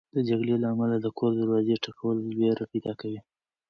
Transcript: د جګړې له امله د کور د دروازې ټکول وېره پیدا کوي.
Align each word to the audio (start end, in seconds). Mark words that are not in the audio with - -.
د 0.15 0.17
جګړې 0.29 0.55
له 0.63 0.67
امله 0.73 0.95
د 1.01 1.07
کور 1.17 1.31
د 1.33 1.37
دروازې 1.41 1.75
ټکول 1.83 2.17
وېره 2.39 2.65
پیدا 2.71 2.93
کوي. 3.01 3.19